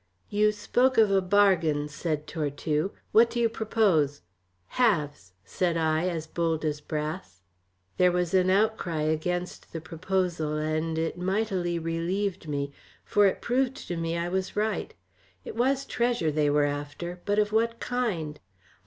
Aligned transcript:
"You 0.31 0.51
spoke 0.51 0.97
of 0.97 1.11
a 1.11 1.21
bargain," 1.21 1.87
said 1.87 2.25
Tortue. 2.25 2.89
"What 3.11 3.29
do 3.29 3.39
you 3.39 3.47
propose?" 3.47 4.23
"Halves!" 4.69 5.33
said 5.45 5.77
I, 5.77 6.07
as 6.09 6.25
bold 6.25 6.65
as 6.65 6.81
brass. 6.81 7.43
There 7.97 8.11
was 8.11 8.33
an 8.33 8.49
outcry 8.49 9.03
against 9.03 9.71
the 9.73 9.79
proposal, 9.79 10.53
and 10.55 10.97
it 10.97 11.19
mightily 11.19 11.77
relieved 11.77 12.47
me, 12.47 12.73
for 13.05 13.27
it 13.27 13.41
proved 13.43 13.75
to 13.89 13.95
me 13.95 14.17
I 14.17 14.27
was 14.27 14.55
right. 14.55 14.95
It 15.45 15.55
was 15.55 15.85
treasure 15.85 16.31
they 16.31 16.49
were 16.49 16.65
after, 16.65 17.21
but 17.25 17.37
of 17.37 17.51
what 17.51 17.79
kind? 17.79 18.39